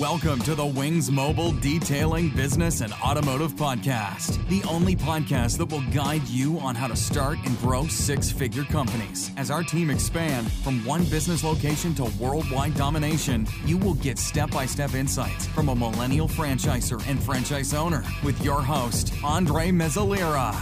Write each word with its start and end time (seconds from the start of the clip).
Welcome 0.00 0.40
to 0.44 0.54
the 0.54 0.64
Wings 0.64 1.10
Mobile 1.10 1.52
Detailing 1.52 2.30
Business 2.30 2.80
and 2.80 2.90
Automotive 2.94 3.52
Podcast, 3.54 4.48
the 4.48 4.66
only 4.66 4.96
podcast 4.96 5.58
that 5.58 5.66
will 5.66 5.84
guide 5.90 6.26
you 6.26 6.58
on 6.58 6.74
how 6.74 6.86
to 6.86 6.96
start 6.96 7.36
and 7.44 7.58
grow 7.58 7.86
six 7.86 8.32
figure 8.32 8.64
companies. 8.64 9.30
As 9.36 9.50
our 9.50 9.62
team 9.62 9.90
expand 9.90 10.50
from 10.50 10.82
one 10.86 11.04
business 11.04 11.44
location 11.44 11.94
to 11.96 12.04
worldwide 12.18 12.76
domination, 12.76 13.46
you 13.66 13.76
will 13.76 13.92
get 13.92 14.18
step 14.18 14.50
by 14.50 14.64
step 14.64 14.94
insights 14.94 15.46
from 15.48 15.68
a 15.68 15.76
millennial 15.76 16.28
franchisor 16.28 17.06
and 17.06 17.22
franchise 17.22 17.74
owner 17.74 18.02
with 18.24 18.42
your 18.42 18.62
host, 18.62 19.12
Andre 19.22 19.68
Mezzalira. 19.68 20.54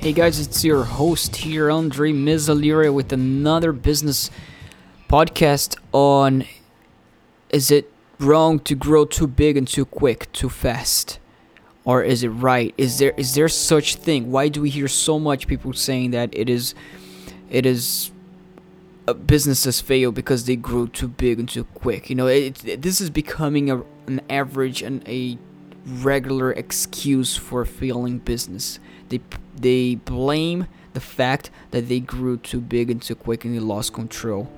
Hey 0.00 0.12
guys, 0.12 0.40
it's 0.40 0.64
your 0.64 0.82
host 0.82 1.36
here, 1.36 1.70
Andre 1.70 2.10
Mezzalira, 2.12 2.92
with 2.92 3.12
another 3.12 3.70
business 3.70 4.28
podcast 5.12 5.76
on 5.92 6.42
is 7.50 7.70
it 7.70 7.92
wrong 8.18 8.58
to 8.58 8.74
grow 8.74 9.04
too 9.04 9.26
big 9.26 9.58
and 9.58 9.68
too 9.68 9.84
quick, 9.84 10.32
too 10.32 10.48
fast? 10.48 11.18
Or 11.84 12.02
is 12.02 12.22
it 12.22 12.30
right? 12.30 12.72
Is 12.78 12.98
there 12.98 13.12
is 13.18 13.34
there 13.34 13.48
such 13.48 13.96
thing? 13.96 14.32
Why 14.32 14.48
do 14.48 14.62
we 14.62 14.70
hear 14.70 14.88
so 14.88 15.18
much 15.18 15.46
people 15.46 15.74
saying 15.74 16.12
that 16.12 16.30
it 16.32 16.48
is 16.48 16.74
it 17.50 17.66
is 17.66 18.10
uh, 19.06 19.12
businesses 19.12 19.82
fail 19.82 20.12
because 20.12 20.46
they 20.46 20.56
grew 20.56 20.88
too 20.88 21.08
big 21.08 21.38
and 21.38 21.46
too 21.46 21.64
quick? 21.64 22.08
You 22.08 22.16
know, 22.16 22.28
it, 22.28 22.64
it, 22.64 22.80
this 22.80 23.02
is 23.02 23.10
becoming 23.10 23.70
a, 23.70 23.82
an 24.06 24.22
average 24.30 24.80
and 24.80 25.06
a 25.06 25.36
regular 25.84 26.52
excuse 26.52 27.36
for 27.36 27.66
failing 27.66 28.18
business. 28.18 28.78
They 29.10 29.20
they 29.54 29.96
blame 29.96 30.68
the 30.94 31.00
fact 31.00 31.50
that 31.70 31.88
they 31.88 32.00
grew 32.00 32.38
too 32.38 32.62
big 32.62 32.90
and 32.90 33.02
too 33.02 33.14
quick 33.14 33.44
and 33.44 33.54
they 33.54 33.60
lost 33.60 33.92
control. 33.92 34.50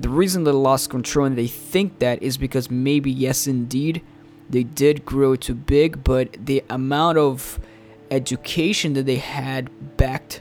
The 0.00 0.08
reason 0.08 0.44
they 0.44 0.50
lost 0.50 0.88
control 0.88 1.26
and 1.26 1.36
they 1.36 1.46
think 1.46 1.98
that 1.98 2.22
is 2.22 2.38
because 2.38 2.70
maybe, 2.70 3.10
yes, 3.10 3.46
indeed, 3.46 4.00
they 4.48 4.62
did 4.62 5.04
grow 5.04 5.36
too 5.36 5.54
big, 5.54 6.02
but 6.02 6.46
the 6.46 6.64
amount 6.70 7.18
of 7.18 7.60
education 8.10 8.94
that 8.94 9.04
they 9.04 9.16
had 9.16 9.68
backed 9.98 10.40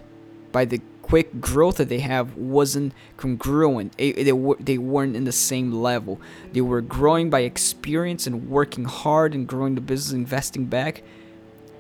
by 0.54 0.64
the 0.64 0.80
quick 1.02 1.42
growth 1.42 1.76
that 1.76 1.90
they 1.90 2.00
have 2.00 2.38
wasn't 2.38 2.94
congruent. 3.18 3.98
They, 3.98 4.32
were, 4.32 4.56
they 4.62 4.78
weren't 4.78 5.18
in 5.18 5.26
the 5.26 5.34
same 5.34 5.74
level. 5.74 6.22
They 6.54 6.62
were 6.62 6.80
growing 6.80 7.30
by 7.30 7.42
experience 7.42 8.28
and 8.28 8.50
working 8.50 8.86
hard 8.86 9.34
and 9.36 9.46
growing 9.46 9.76
the 9.76 9.82
business, 9.82 10.14
investing 10.14 10.68
back, 10.68 11.04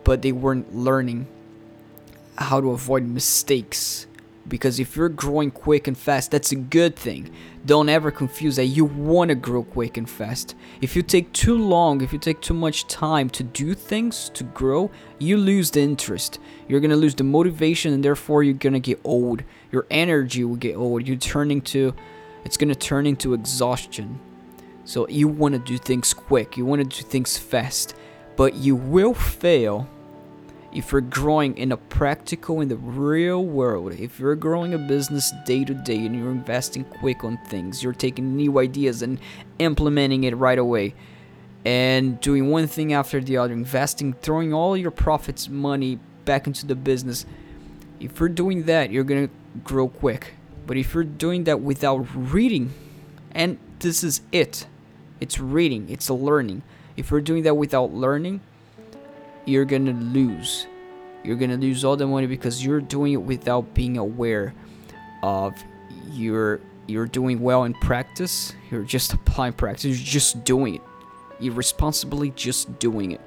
but 0.04 0.22
they 0.22 0.34
weren't 0.34 0.76
learning 0.76 1.28
how 2.38 2.60
to 2.60 2.72
avoid 2.72 3.04
mistakes 3.04 4.06
because 4.50 4.80
if 4.80 4.96
you're 4.96 5.10
growing 5.10 5.52
quick 5.52 5.88
and 5.88 5.98
fast, 5.98 6.32
that's 6.32 6.52
a 6.52 6.56
good 6.56 6.96
thing. 6.96 7.32
Don't 7.66 7.88
ever 7.88 8.12
confuse 8.12 8.56
that 8.56 8.66
you 8.66 8.86
want 8.86 9.30
to 9.30 9.36
grow 9.36 9.64
quick 9.64 9.98
and 9.98 10.10
fast. 10.10 10.56
If 10.82 10.96
you 10.96 11.02
take 11.02 11.32
too 11.34 11.58
long, 11.58 12.02
if 12.02 12.12
you 12.12 12.20
take 12.20 12.42
too 12.42 12.54
much 12.54 12.88
time 12.88 13.30
to 13.32 13.44
do 13.44 13.74
things, 13.74 14.30
to 14.30 14.44
grow, 14.44 14.92
you 15.20 15.38
lose 15.38 15.72
the 15.72 15.82
interest. 15.82 16.40
You're 16.68 16.80
going 16.80 16.90
to 16.90 16.98
lose 16.98 17.16
the 17.16 17.24
motivation 17.24 17.94
and 17.94 18.04
therefore 18.04 18.44
you're 18.44 18.54
going 18.54 18.74
to 18.74 18.80
get 18.80 19.00
old. 19.04 19.44
Your 19.72 19.86
energy 19.92 20.44
will 20.44 20.56
get 20.56 20.76
old. 20.76 21.08
You're 21.08 21.18
turning 21.18 21.62
to 21.62 21.94
it's 22.46 22.58
going 22.58 22.70
to 22.70 22.76
turn 22.76 23.06
into 23.06 23.34
exhaustion. 23.34 24.20
So 24.86 25.08
you 25.08 25.28
want 25.28 25.54
to 25.54 25.60
do 25.60 25.78
things 25.78 26.14
quick. 26.14 26.58
You 26.58 26.66
want 26.66 26.82
to 26.82 27.02
do 27.02 27.08
things 27.08 27.38
fast, 27.38 27.96
but 28.36 28.56
you 28.56 28.76
will 28.76 29.14
fail 29.14 29.88
if 30.72 30.92
you're 30.92 31.02
growing 31.02 31.58
in 31.58 31.72
a 31.72 31.78
practical 31.78 32.62
in 32.62 32.68
the 32.68 32.76
real 32.78 33.44
world 33.44 33.94
if 33.94 34.20
you're 34.20 34.36
growing 34.36 34.74
a 34.74 34.78
business 34.78 35.34
day 35.46 35.64
to 35.64 35.74
day 35.74 36.06
and 36.06 36.16
you're 36.16 36.32
investing 36.32 36.84
quick 36.84 37.24
on 37.24 37.38
things 37.48 37.84
you're 37.84 37.94
taking 37.94 38.36
new 38.36 38.60
ideas 38.60 39.02
and 39.02 39.20
implementing 39.58 40.24
it 40.24 40.36
right 40.36 40.60
away 40.60 40.94
and 41.66 42.20
doing 42.22 42.50
one 42.50 42.68
thing 42.68 42.94
after 42.94 43.20
the 43.20 43.36
other 43.36 43.54
investing 43.54 44.14
throwing 44.14 44.54
all 44.54 44.78
your 44.78 44.92
profits 44.92 45.50
money 45.50 46.00
back 46.26 46.48
into 46.48 46.66
the 46.66 46.76
business 46.76 47.26
if 48.00 48.20
you're 48.20 48.30
doing 48.30 48.64
that 48.64 48.92
you're 48.92 49.04
going 49.04 49.28
to 49.28 49.34
grow 49.64 49.88
quick. 49.88 50.34
But 50.66 50.78
if 50.78 50.94
you're 50.94 51.04
doing 51.04 51.46
that 51.46 51.62
without 51.62 52.06
reading 52.14 52.74
and 53.32 53.58
this 53.80 54.04
is 54.04 54.22
it 54.32 54.68
it's 55.20 55.40
reading 55.40 55.90
it's 55.90 56.10
learning. 56.10 56.64
If 56.96 57.12
you're 57.12 57.22
doing 57.22 57.44
that 57.44 57.56
without 57.56 57.94
learning 57.94 58.42
you're 59.50 59.66
gonna 59.66 59.92
lose. 59.92 60.68
You're 61.24 61.36
gonna 61.36 61.58
lose 61.58 61.84
all 61.84 61.98
the 61.98 62.08
money 62.08 62.28
because 62.28 62.64
you're 62.64 62.82
doing 62.82 63.14
it 63.14 63.22
without 63.22 63.74
being 63.74 63.98
aware 63.98 64.54
of 65.24 65.54
your 66.12 66.62
you're 66.88 67.08
doing 67.08 67.40
well 67.40 67.66
in 67.66 67.74
practice. 67.74 68.54
You're 68.72 68.84
just 68.84 69.14
applying 69.14 69.54
practice. 69.54 69.86
You're 69.86 69.96
just 69.96 70.44
doing 70.44 70.76
it. 70.76 70.82
You're 71.40 71.54
responsibly 71.54 72.32
just 72.32 72.80
doing 72.80 73.12
it 73.12 73.22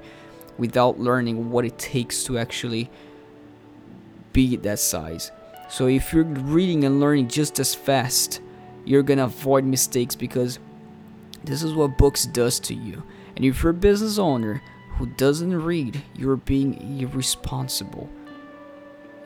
without 0.57 0.99
learning 0.99 1.49
what 1.49 1.65
it 1.65 1.77
takes 1.77 2.23
to 2.25 2.37
actually 2.37 2.89
be 4.33 4.55
that 4.57 4.79
size. 4.79 5.31
So 5.69 5.87
if 5.87 6.13
you're 6.13 6.23
reading 6.23 6.83
and 6.83 6.99
learning 6.99 7.29
just 7.29 7.59
as 7.59 7.73
fast, 7.73 8.41
you're 8.85 9.03
gonna 9.03 9.25
avoid 9.25 9.65
mistakes 9.65 10.15
because 10.15 10.59
this 11.43 11.63
is 11.63 11.73
what 11.73 11.97
books 11.97 12.25
does 12.25 12.59
to 12.61 12.73
you. 12.73 13.03
And 13.35 13.45
if 13.45 13.63
you're 13.63 13.71
a 13.71 13.73
business 13.73 14.17
owner, 14.17 14.61
who 14.97 15.07
doesn't 15.07 15.63
read, 15.63 16.01
you're 16.15 16.35
being 16.35 16.99
irresponsible. 16.99 18.09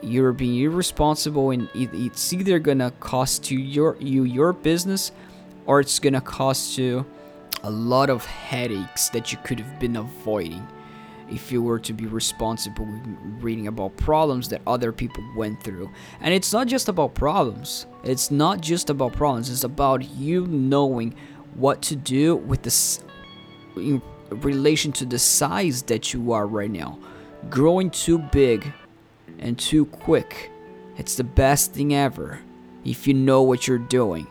You're 0.02 0.34
being 0.34 0.62
irresponsible, 0.62 1.52
and 1.52 1.70
it's 1.74 2.32
either 2.32 2.60
gonna 2.60 2.92
cost 3.00 3.50
you 3.50 3.58
your 3.60 3.98
you 4.00 4.24
your 4.24 4.54
business, 4.54 5.12
or 5.66 5.80
it's 5.80 6.00
gonna 6.00 6.22
cost 6.22 6.78
you 6.78 7.06
a 7.64 7.70
lot 7.70 8.10
of 8.10 8.24
headaches 8.26 9.10
that 9.10 9.32
you 9.32 9.40
could 9.44 9.60
have 9.60 9.80
been 9.80 9.96
avoiding 9.96 10.66
if 11.30 11.52
you 11.52 11.62
were 11.62 11.80
to 11.80 11.94
be 11.94 12.06
responsible 12.06 12.88
reading 13.42 13.68
about 13.68 13.98
problems 13.98 14.48
that 14.50 14.62
other 14.66 14.92
people 14.94 15.24
went 15.36 15.62
through. 15.62 15.90
And 16.22 16.34
it's 16.34 16.54
not 16.54 16.68
just 16.68 16.88
about 16.88 17.16
problems. 17.16 17.86
It's 18.04 18.32
not 18.32 18.62
just 18.62 18.90
about 18.90 19.14
problems. 19.14 19.50
It's 19.50 19.66
about 19.66 20.10
you 20.16 20.48
knowing 20.48 21.16
what 21.56 21.82
to 21.82 21.96
do 21.96 22.36
with 22.36 22.62
this 22.62 23.02
relation 24.30 24.92
to 24.94 25.06
the 25.06 25.20
size 25.20 25.84
that 25.84 26.14
you 26.14 26.32
are 26.32 26.48
right 26.48 26.72
now. 26.72 27.00
Growing 27.50 27.90
too 27.90 28.18
big 28.18 28.72
and 29.40 29.58
too 29.58 29.86
quick, 29.86 30.52
it's 30.98 31.16
the 31.16 31.24
best 31.24 31.74
thing 31.74 31.94
ever 31.94 32.40
if 32.84 33.08
you 33.08 33.14
know 33.14 33.42
what 33.42 33.68
you're 33.68 33.78
doing. 33.78 34.28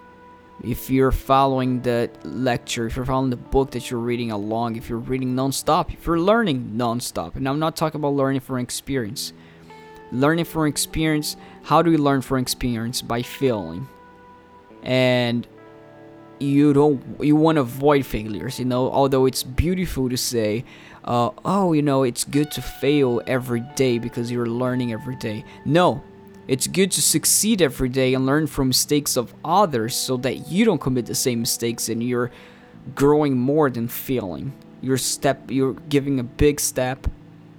If 0.65 0.89
you're 0.91 1.13
following 1.13 1.83
the 1.83 2.11
lecture, 2.25 2.87
if 2.87 2.97
you're 2.97 3.05
following 3.05 3.31
the 3.31 3.37
book 3.37 3.73
that 3.73 3.91
you're 3.91 4.01
reading 4.01 4.31
along, 4.31 4.77
if 4.77 4.89
you're 4.89 4.99
reading 4.99 5.35
nonstop, 5.35 5.93
if 5.93 6.07
you're 6.07 6.19
learning 6.19 6.73
nonstop. 6.77 7.37
And 7.37 7.47
I'm 7.47 7.59
not 7.59 7.77
talking 7.77 8.01
about 8.01 8.15
learning 8.15 8.41
from 8.41 8.59
experience. 8.59 9.33
Learning 10.13 10.45
from 10.45 10.67
experience, 10.67 11.37
how 11.65 11.83
do 11.83 11.91
we 11.91 11.99
learn 11.99 12.23
from 12.23 12.39
experience? 12.39 13.03
By 13.03 13.23
failing. 13.23 13.87
And 14.83 15.47
you 16.41 16.73
don't 16.73 17.03
you 17.21 17.37
want 17.37 17.57
to 17.57 17.63
avoid 17.63 18.05
failures 18.05 18.59
you 18.59 18.65
know? 18.65 18.91
Although 18.91 19.27
it's 19.27 19.43
beautiful 19.43 20.09
to 20.09 20.17
say 20.17 20.65
uh, 21.05 21.31
oh 21.45 21.73
you 21.73 21.83
know 21.83 22.03
it's 22.03 22.25
good 22.25 22.51
to 22.53 22.63
fail 22.63 23.23
every 23.27 23.61
day 23.75 23.99
because 23.99 24.31
you're 24.31 24.47
learning 24.47 24.93
every 24.93 25.17
day. 25.17 25.45
No 25.65 26.03
it's 26.49 26.69
good 26.69 26.93
to 26.93 27.03
succeed 27.03 27.61
every 27.61 27.89
day 27.89 28.15
and 28.15 28.25
learn 28.25 28.47
from 28.47 28.69
mistakes 28.69 29.17
of 29.17 29.35
others 29.45 29.97
so 29.97 30.17
that 30.19 30.49
you 30.49 30.65
don't 30.65 30.81
commit 30.81 31.07
the 31.07 31.15
same 31.15 31.41
mistakes 31.41 31.89
and 31.89 32.03
you're 32.03 32.31
growing 32.95 33.37
more 33.37 33.69
than 33.69 33.89
failing. 33.89 34.53
You're 34.81 34.99
step 34.99 35.51
you're 35.51 35.75
giving 35.89 36.21
a 36.21 36.23
big 36.23 36.61
step 36.61 37.09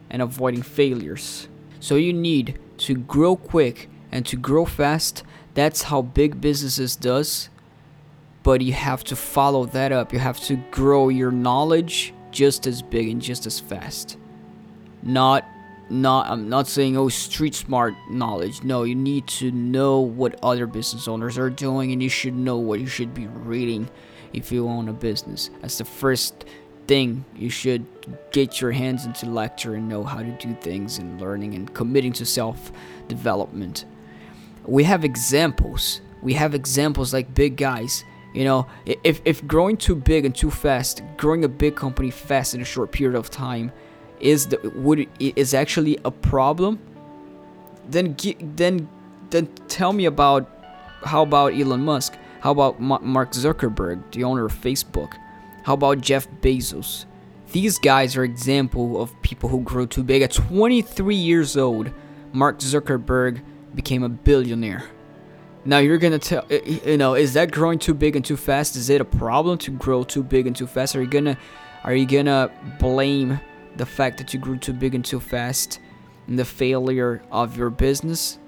and 0.09 0.21
avoiding 0.21 0.61
failures. 0.61 1.49
So 1.79 1.95
you 1.95 2.13
need 2.13 2.59
to 2.77 2.95
grow 2.95 3.35
quick 3.35 3.89
and 4.11 4.25
to 4.27 4.37
grow 4.37 4.65
fast. 4.65 5.23
That's 5.53 5.83
how 5.83 6.01
big 6.01 6.39
businesses 6.39 6.95
does 6.95 7.49
but 8.47 8.61
you 8.61 8.71
have 8.71 9.03
to 9.03 9.13
follow 9.13 9.65
that 9.65 9.91
up. 9.91 10.13
You 10.13 10.19
have 10.19 10.39
to 10.45 10.55
grow 10.71 11.09
your 11.09 11.31
knowledge 11.31 12.13
just 12.31 12.65
as 12.65 12.81
big 12.81 13.09
and 13.09 13.21
just 13.21 13.45
as 13.45 13.59
fast. 13.59 14.17
Not 15.03 15.43
not 15.89 16.27
I'm 16.27 16.47
not 16.47 16.65
saying 16.65 16.95
oh 16.95 17.09
street 17.09 17.55
smart 17.55 17.93
knowledge. 18.09 18.63
No, 18.63 18.83
you 18.83 18.95
need 18.95 19.27
to 19.39 19.51
know 19.51 19.99
what 19.99 20.39
other 20.41 20.65
business 20.65 21.09
owners 21.09 21.37
are 21.37 21.49
doing 21.49 21.91
and 21.91 22.01
you 22.01 22.07
should 22.07 22.37
know 22.37 22.55
what 22.55 22.79
you 22.79 22.87
should 22.87 23.13
be 23.13 23.27
reading 23.27 23.89
if 24.31 24.49
you 24.49 24.69
own 24.69 24.87
a 24.87 24.93
business. 24.93 25.49
That's 25.59 25.79
the 25.79 25.83
first 25.83 26.45
thing 26.87 27.25
you 27.35 27.49
should 27.49 27.85
get 28.31 28.61
your 28.61 28.71
hands 28.71 29.05
into 29.05 29.25
lecture 29.25 29.73
and 29.73 29.89
know 29.89 30.05
how 30.05 30.19
to 30.19 30.31
do 30.37 30.55
things 30.61 30.99
and 30.99 31.19
learning 31.19 31.53
and 31.53 31.73
committing 31.73 32.13
to 32.13 32.25
self 32.25 32.71
development. 33.09 33.83
We 34.65 34.85
have 34.85 35.03
examples. 35.03 35.99
We 36.21 36.31
have 36.35 36.55
examples 36.55 37.13
like 37.13 37.35
big 37.35 37.57
guys 37.57 38.05
you 38.37 38.43
know, 38.43 38.67
if, 38.85 39.19
if 39.25 39.45
growing 39.47 39.77
too 39.77 39.95
big 39.95 40.23
and 40.23 40.35
too 40.35 40.51
fast, 40.51 41.01
growing 41.17 41.43
a 41.43 41.47
big 41.47 41.75
company 41.75 42.11
fast 42.11 42.53
in 42.53 42.61
a 42.61 42.65
short 42.65 42.91
period 42.91 43.17
of 43.17 43.31
time 43.31 43.71
is 44.19 44.45
the 44.45 44.59
would 44.75 45.07
is 45.19 45.55
actually 45.55 45.97
a 46.05 46.11
problem, 46.11 46.77
then 47.89 48.15
then 48.55 48.87
then 49.31 49.47
tell 49.67 49.91
me 49.91 50.05
about 50.05 50.47
how 51.03 51.23
about 51.23 51.55
Elon 51.55 51.81
Musk? 51.81 52.15
How 52.41 52.51
about 52.51 52.79
Mark 52.79 53.31
Zuckerberg, 53.31 54.11
the 54.11 54.23
owner 54.23 54.45
of 54.45 54.53
Facebook? 54.53 55.17
How 55.63 55.73
about 55.73 56.01
Jeff 56.01 56.29
Bezos? 56.41 57.05
These 57.53 57.79
guys 57.79 58.15
are 58.15 58.23
example 58.23 59.01
of 59.01 59.19
people 59.23 59.49
who 59.49 59.61
grow 59.61 59.87
too 59.87 60.03
big. 60.03 60.21
At 60.21 60.33
23 60.33 61.15
years 61.15 61.57
old, 61.57 61.89
Mark 62.33 62.59
Zuckerberg 62.59 63.41
became 63.73 64.03
a 64.03 64.09
billionaire. 64.09 64.83
Now 65.67 65.79
you're 65.79 65.97
gonna 65.97 66.17
tell, 66.17 66.45
you 66.49 66.95
know, 66.95 67.13
is 67.13 67.33
that 67.33 67.51
growing 67.51 67.77
too 67.77 67.93
big 67.93 68.15
and 68.15 68.23
too 68.23 68.37
fast? 68.37 68.77
Is 68.77 68.89
it 68.89 69.01
a 69.01 69.05
problem 69.05 69.57
to 69.57 69.71
grow 69.71 70.05
too 70.05 70.23
big 70.23 70.47
and 70.47 70.55
too 70.55 70.65
fast? 70.65 70.95
Are 70.95 71.01
you 71.01 71.09
gonna, 71.09 71.37
are 71.83 71.93
you 71.93 72.05
gonna 72.05 72.49
blame 72.79 73.41
the 73.75 73.85
fact 73.85 74.17
that 74.19 74.33
you 74.33 74.39
grew 74.39 74.57
too 74.57 74.71
big 74.71 74.95
and 74.95 75.03
too 75.03 75.19
fast 75.19 75.81
and 76.25 76.39
the 76.39 76.45
failure 76.45 77.21
of 77.33 77.57
your 77.57 77.69
business? 77.69 78.39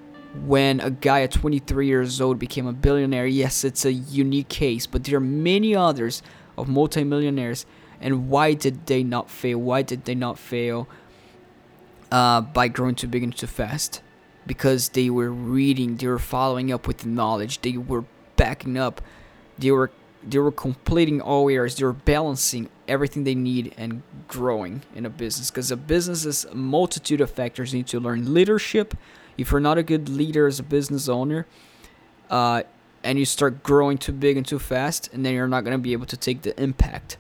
When 0.46 0.80
a 0.80 0.92
guy 0.92 1.24
at 1.24 1.32
23 1.32 1.88
years 1.88 2.22
old 2.22 2.40
became 2.40 2.68
a 2.68 2.72
billionaire, 2.72 3.28
yes, 3.28 3.66
it's 3.66 3.84
a 3.84 3.92
unique 3.92 4.48
case, 4.48 4.88
but 4.88 5.04
there 5.04 5.18
are 5.18 5.20
many 5.20 5.76
others 5.76 6.24
of 6.58 6.70
multimillionaires. 6.70 7.66
And 8.00 8.30
why 8.30 8.54
did 8.54 8.86
they 8.86 9.04
not 9.04 9.30
fail? 9.30 9.58
Why 9.58 9.82
did 9.82 10.06
they 10.06 10.16
not 10.16 10.40
fail 10.40 10.88
uh, 12.14 12.40
by 12.40 12.70
growing 12.70 12.96
too 12.96 13.10
big 13.10 13.24
and 13.24 13.36
too 13.36 13.48
fast? 13.48 14.02
Because 14.50 14.90
they 14.90 15.12
were 15.12 15.30
reading, 15.30 15.98
they 15.98 16.08
were 16.08 16.18
following 16.18 16.74
up 16.74 16.88
with 16.88 17.00
the 17.00 17.08
knowledge, 17.08 17.62
they 17.62 17.78
were 17.78 18.06
backing 18.36 18.78
up, 18.78 19.00
they 19.60 19.70
were 19.70 19.92
they 20.28 20.40
were 20.40 20.52
completing 20.52 21.22
all 21.22 21.50
areas, 21.50 21.76
they 21.76 21.86
were 21.86 21.94
balancing 21.94 22.68
everything 22.88 23.24
they 23.24 23.36
need 23.36 23.74
and 23.78 24.02
growing 24.28 24.82
in 24.96 25.06
a 25.06 25.10
business. 25.10 25.52
Because 25.52 25.72
a 25.72 25.78
business 25.78 26.26
is 26.26 26.46
a 26.46 26.56
multitude 26.56 27.22
of 27.22 27.30
factors. 27.32 27.74
You 27.74 27.80
need 27.80 27.88
to 27.88 28.00
learn 28.00 28.34
leadership. 28.34 28.98
If 29.38 29.52
you're 29.52 29.62
not 29.62 29.78
a 29.78 29.84
good 29.84 30.10
leader 30.10 30.48
as 30.48 30.60
a 30.60 30.64
business 30.64 31.08
owner, 31.08 31.46
uh, 32.30 32.64
and 33.04 33.18
you 33.18 33.26
start 33.26 33.64
growing 33.64 33.98
too 33.98 34.12
big 34.12 34.36
and 34.36 34.46
too 34.46 34.60
fast, 34.60 35.14
and 35.14 35.26
then 35.26 35.34
you're 35.34 35.48
not 35.48 35.64
going 35.64 35.78
to 35.78 35.82
be 35.82 35.94
able 35.94 36.08
to 36.08 36.18
take 36.18 36.42
the 36.42 36.60
impact 36.62 37.18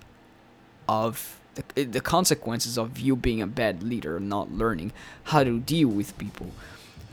of 0.89 1.39
the, 1.55 1.85
the 1.85 2.01
consequences 2.01 2.77
of 2.77 2.99
you 2.99 3.15
being 3.15 3.41
a 3.41 3.47
bad 3.47 3.83
leader 3.83 4.17
and 4.17 4.27
not 4.27 4.51
learning 4.51 4.91
how 5.25 5.43
to 5.43 5.59
deal 5.59 5.87
with 5.87 6.17
people. 6.17 6.47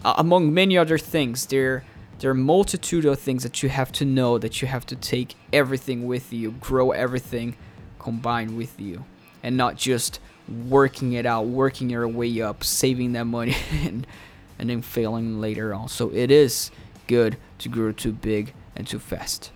Uh, 0.07 0.15
among 0.19 0.55
many 0.55 0.79
other 0.79 0.99
things, 0.99 1.47
there 1.47 1.83
there 2.21 2.31
are 2.31 2.35
multitude 2.35 3.05
of 3.05 3.19
things 3.19 3.43
that 3.43 3.61
you 3.61 3.69
have 3.69 3.91
to 3.91 4.05
know 4.05 4.39
that 4.39 4.63
you 4.63 4.69
have 4.69 4.87
to 4.87 4.95
take 4.95 5.35
everything 5.53 6.07
with 6.07 6.33
you, 6.33 6.53
grow 6.53 6.93
everything 6.93 7.57
combined 7.99 8.57
with 8.57 8.81
you, 8.81 9.05
and 9.43 9.57
not 9.57 9.75
just 9.77 10.21
working 10.69 11.15
it 11.15 11.27
out, 11.27 11.47
working 11.47 11.91
your 11.91 12.07
way 12.07 12.41
up, 12.41 12.63
saving 12.63 13.15
that 13.15 13.25
money, 13.25 13.57
and 13.85 14.07
and 14.61 14.71
then 14.71 14.81
failing 14.81 15.41
later 15.41 15.75
on. 15.75 15.89
So 15.89 16.11
it 16.11 16.31
is 16.31 16.71
good 17.09 17.37
to 17.59 17.69
grow 17.69 17.91
too 17.91 18.13
big 18.13 18.55
and 18.77 18.87
too 18.87 19.01
fast. 19.01 19.51